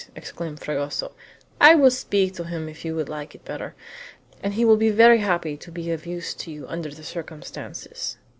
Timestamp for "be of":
5.71-6.07